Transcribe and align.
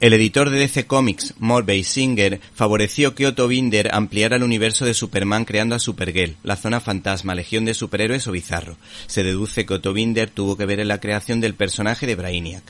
El 0.00 0.14
editor 0.14 0.48
de 0.48 0.58
DC 0.58 0.86
Comics, 0.86 1.34
Morvey 1.38 1.84
Singer, 1.84 2.40
favoreció 2.54 3.14
que 3.14 3.26
Otto 3.26 3.46
Binder 3.48 3.94
ampliara 3.94 4.36
el 4.36 4.42
universo 4.42 4.86
de 4.86 4.94
Superman 4.94 5.44
creando 5.44 5.74
a 5.74 5.78
Supergirl, 5.78 6.36
la 6.42 6.56
zona 6.56 6.80
fantasma, 6.80 7.34
legión 7.34 7.66
de 7.66 7.74
superhéroes 7.74 8.26
o 8.26 8.32
bizarro. 8.32 8.78
Se 9.08 9.22
deduce 9.22 9.66
que 9.66 9.74
Otto 9.74 9.92
Binder 9.92 10.30
tuvo 10.30 10.56
que 10.56 10.64
ver 10.64 10.80
en 10.80 10.88
la 10.88 11.00
creación 11.00 11.42
del 11.42 11.52
personaje 11.52 12.06
de 12.06 12.14
Brainiac, 12.14 12.62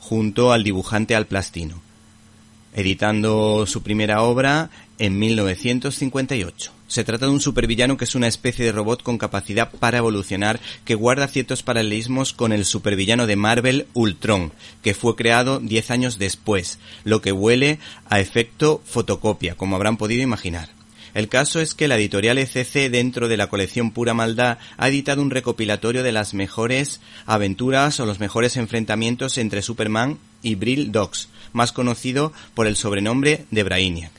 junto 0.00 0.50
al 0.50 0.64
dibujante 0.64 1.14
Al 1.14 1.28
Plastino, 1.28 1.80
editando 2.78 3.66
su 3.66 3.82
primera 3.82 4.22
obra 4.22 4.70
en 5.00 5.18
1958. 5.18 6.72
Se 6.86 7.02
trata 7.02 7.26
de 7.26 7.32
un 7.32 7.40
supervillano 7.40 7.96
que 7.96 8.04
es 8.04 8.14
una 8.14 8.28
especie 8.28 8.64
de 8.64 8.70
robot 8.70 9.02
con 9.02 9.18
capacidad 9.18 9.72
para 9.72 9.98
evolucionar 9.98 10.60
que 10.84 10.94
guarda 10.94 11.26
ciertos 11.26 11.64
paralelismos 11.64 12.32
con 12.32 12.52
el 12.52 12.64
supervillano 12.64 13.26
de 13.26 13.34
Marvel 13.34 13.88
Ultron, 13.94 14.52
que 14.80 14.94
fue 14.94 15.16
creado 15.16 15.58
10 15.58 15.90
años 15.90 16.18
después, 16.18 16.78
lo 17.02 17.20
que 17.20 17.32
huele 17.32 17.80
a 18.08 18.20
efecto 18.20 18.80
fotocopia, 18.84 19.56
como 19.56 19.74
habrán 19.74 19.96
podido 19.96 20.22
imaginar. 20.22 20.70
El 21.14 21.28
caso 21.28 21.60
es 21.60 21.74
que 21.74 21.88
la 21.88 21.96
editorial 21.96 22.38
ECC 22.38 22.90
dentro 22.90 23.26
de 23.26 23.36
la 23.36 23.48
colección 23.48 23.90
Pura 23.90 24.14
Maldad 24.14 24.58
ha 24.76 24.88
editado 24.88 25.20
un 25.20 25.30
recopilatorio 25.30 26.04
de 26.04 26.12
las 26.12 26.32
mejores 26.32 27.00
aventuras 27.26 27.98
o 27.98 28.06
los 28.06 28.20
mejores 28.20 28.56
enfrentamientos 28.56 29.36
entre 29.36 29.62
Superman 29.62 30.18
y 30.42 30.54
Brill 30.54 30.92
Dogs, 30.92 31.28
más 31.52 31.72
conocido 31.72 32.32
por 32.54 32.66
el 32.66 32.76
sobrenombre 32.76 33.46
de 33.50 33.62
Brainiac. 33.62 34.12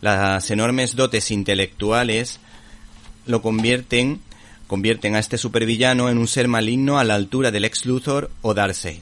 Las 0.00 0.50
enormes 0.50 0.94
dotes 0.94 1.30
intelectuales 1.30 2.40
lo 3.26 3.42
convierten, 3.42 4.20
convierten 4.66 5.16
a 5.16 5.18
este 5.18 5.38
supervillano 5.38 6.08
en 6.08 6.18
un 6.18 6.28
ser 6.28 6.48
maligno 6.48 6.98
a 6.98 7.04
la 7.04 7.14
altura 7.14 7.50
del 7.50 7.64
ex 7.64 7.86
Luthor 7.86 8.30
o 8.42 8.54
Darkseid. 8.54 9.00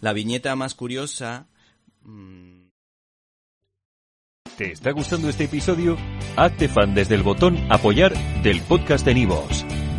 La 0.00 0.12
viñeta 0.12 0.56
más 0.56 0.74
curiosa. 0.74 1.46
Mm, 2.02 2.62
¿Te 4.56 4.72
está 4.72 4.90
gustando 4.90 5.28
este 5.28 5.44
episodio? 5.44 5.96
Hazte 6.36 6.68
fan 6.68 6.94
desde 6.94 7.14
el 7.14 7.22
botón 7.22 7.56
Apoyar 7.70 8.12
del 8.42 8.60
podcast 8.62 9.06
de 9.06 9.14
Nivos. 9.14 9.64